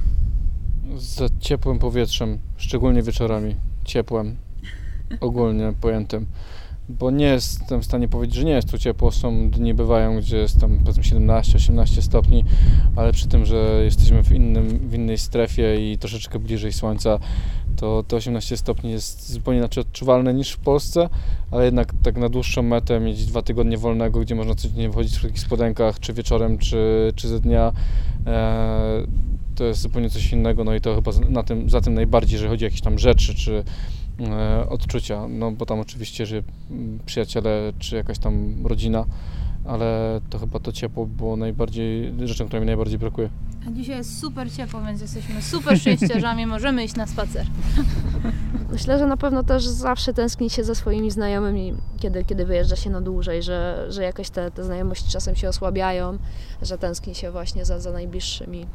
Za 0.97 1.25
ciepłym 1.39 1.79
powietrzem, 1.79 2.39
szczególnie 2.57 3.03
wieczorami. 3.03 3.55
Ciepłem, 3.85 4.35
ogólnie 5.19 5.73
pojętym. 5.81 6.25
Bo 6.89 7.11
nie 7.11 7.25
jestem 7.25 7.81
w 7.81 7.85
stanie 7.85 8.07
powiedzieć, 8.07 8.35
że 8.35 8.43
nie 8.43 8.51
jest 8.51 8.71
tu 8.71 8.77
ciepło. 8.77 9.11
Są 9.11 9.49
dni 9.49 9.73
bywają, 9.73 10.17
gdzie 10.17 10.37
jest 10.37 10.59
tam 10.59 10.77
powiedzmy 10.77 11.03
17-18 11.03 12.01
stopni, 12.01 12.45
ale 12.95 13.11
przy 13.11 13.27
tym, 13.27 13.45
że 13.45 13.81
jesteśmy 13.83 14.23
w, 14.23 14.31
innym, 14.31 14.67
w 14.67 14.93
innej 14.93 15.17
strefie 15.17 15.91
i 15.91 15.97
troszeczkę 15.97 16.39
bliżej 16.39 16.73
słońca, 16.73 17.19
to 17.75 18.03
te 18.03 18.15
18 18.15 18.57
stopni 18.57 18.91
jest 18.91 19.31
zupełnie 19.31 19.59
inaczej 19.59 19.81
odczuwalne 19.81 20.33
niż 20.33 20.51
w 20.51 20.59
Polsce, 20.59 21.09
ale 21.51 21.65
jednak 21.65 21.93
tak 22.03 22.17
na 22.17 22.29
dłuższą 22.29 22.61
metę 22.61 22.99
mieć 22.99 23.25
dwa 23.25 23.41
tygodnie 23.41 23.77
wolnego, 23.77 24.19
gdzie 24.19 24.35
można 24.35 24.55
codziennie 24.55 24.89
wychodzić 24.89 25.17
w 25.17 25.21
takich 25.21 25.39
spodenkach, 25.39 25.99
czy 25.99 26.13
wieczorem, 26.13 26.57
czy, 26.57 27.13
czy 27.15 27.27
ze 27.27 27.39
dnia, 27.39 27.71
e, 28.27 29.03
to 29.55 29.63
jest 29.63 29.81
zupełnie 29.81 30.09
coś 30.09 30.31
innego, 30.31 30.63
no 30.63 30.75
i 30.75 30.81
to 30.81 30.95
chyba 30.95 31.11
na 31.29 31.43
tym, 31.43 31.69
za 31.69 31.81
tym 31.81 31.93
najbardziej, 31.93 32.39
że 32.39 32.47
chodzi 32.47 32.65
o 32.65 32.67
jakieś 32.67 32.81
tam 32.81 32.99
rzeczy, 32.99 33.35
czy 33.35 33.63
odczucia, 34.69 35.27
no 35.27 35.51
bo 35.51 35.65
tam 35.65 35.79
oczywiście, 35.79 36.25
że 36.25 36.43
przyjaciele, 37.05 37.73
czy 37.79 37.95
jakaś 37.95 38.19
tam 38.19 38.65
rodzina, 38.67 39.05
ale 39.65 40.21
to 40.29 40.39
chyba 40.39 40.59
to 40.59 40.71
ciepło 40.71 41.05
było 41.05 41.35
najbardziej, 41.35 42.13
rzeczą, 42.27 42.45
która 42.45 42.59
mi 42.59 42.65
najbardziej 42.65 42.99
brakuje. 42.99 43.29
A 43.67 43.71
dzisiaj 43.71 43.97
jest 43.97 44.19
super 44.19 44.51
ciepło, 44.51 44.81
więc 44.81 45.01
jesteśmy 45.01 45.41
super 45.41 45.79
szczęściarzami, 45.79 46.45
możemy 46.45 46.83
iść 46.83 46.95
na 46.95 47.07
spacer. 47.07 47.45
Myślę, 48.71 48.99
że 48.99 49.07
na 49.07 49.17
pewno 49.17 49.43
też 49.43 49.67
zawsze 49.67 50.13
tęskni 50.13 50.49
się 50.49 50.63
ze 50.63 50.75
swoimi 50.75 51.11
znajomymi, 51.11 51.73
kiedy, 51.99 52.23
kiedy 52.23 52.45
wyjeżdża 52.45 52.75
się 52.75 52.89
na 52.89 53.01
dłużej, 53.01 53.43
że, 53.43 53.85
że 53.89 54.03
jakoś 54.03 54.29
te, 54.29 54.51
te 54.51 54.63
znajomości 54.63 55.11
czasem 55.11 55.35
się 55.35 55.49
osłabiają, 55.49 56.17
że 56.61 56.77
tęskni 56.77 57.15
się 57.15 57.31
właśnie 57.31 57.65
za, 57.65 57.79
za 57.79 57.91
najbliższymi. 57.91 58.65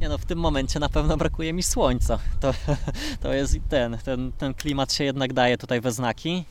Nie 0.00 0.08
no, 0.08 0.18
w 0.18 0.24
tym 0.24 0.38
momencie 0.38 0.80
na 0.80 0.88
pewno 0.88 1.16
brakuje 1.16 1.52
mi 1.52 1.62
słońca. 1.62 2.18
To, 2.40 2.54
to 3.22 3.32
jest 3.32 3.56
ten, 3.68 3.98
ten, 4.04 4.32
ten 4.32 4.54
klimat 4.54 4.92
się 4.92 5.04
jednak 5.04 5.32
daje 5.32 5.58
tutaj 5.58 5.80
we 5.80 5.92
znaki. 5.92 6.44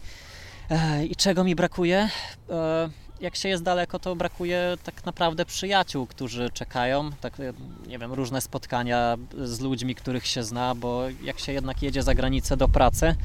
E, 0.69 1.05
I 1.05 1.15
czego 1.15 1.43
mi 1.43 1.55
brakuje? 1.55 2.09
E, 2.49 2.89
Jak 3.21 3.35
się 3.35 3.49
jest 3.49 3.63
daleko, 3.63 3.99
to 3.99 4.15
brakuje 4.15 4.77
tak 4.83 5.05
naprawdę 5.05 5.45
przyjaciół, 5.45 6.07
którzy 6.07 6.49
czekają. 6.53 7.09
Tak, 7.21 7.39
e, 7.39 7.53
nie 7.87 7.99
wiem, 7.99 8.13
różne 8.13 8.41
spotkania 8.41 9.17
z 9.43 9.59
ludźmi, 9.59 9.95
których 9.95 10.27
się 10.27 10.43
zna, 10.43 10.75
bo 10.75 11.03
jak 11.23 11.39
się 11.39 11.51
jednak 11.53 11.83
jedzie 11.83 12.03
za 12.03 12.13
granicę 12.13 12.57
do 12.57 12.67
pracy, 12.67 13.15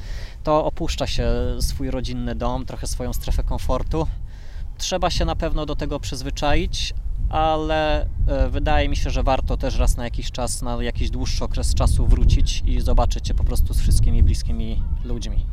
to 0.43 0.65
opuszcza 0.65 1.07
się 1.07 1.27
swój 1.59 1.91
rodzinny 1.91 2.35
dom, 2.35 2.65
trochę 2.65 2.87
swoją 2.87 3.13
strefę 3.13 3.43
komfortu. 3.43 4.07
Trzeba 4.77 5.09
się 5.09 5.25
na 5.25 5.35
pewno 5.35 5.65
do 5.65 5.75
tego 5.75 5.99
przyzwyczaić, 5.99 6.93
ale 7.29 8.07
e, 8.27 8.49
wydaje 8.49 8.89
mi 8.89 8.95
się, 8.95 9.09
że 9.09 9.23
warto 9.23 9.57
też 9.57 9.77
raz 9.79 9.97
na 9.97 10.03
jakiś 10.03 10.31
czas, 10.31 10.61
na 10.61 10.83
jakiś 10.83 11.09
dłuższy 11.09 11.43
okres 11.43 11.73
czasu 11.73 12.07
wrócić 12.07 12.63
i 12.65 12.81
zobaczyć 12.81 13.27
się 13.27 13.33
po 13.33 13.43
prostu 13.43 13.73
z 13.73 13.81
wszystkimi 13.81 14.23
bliskimi 14.23 14.81
ludźmi. 15.03 15.45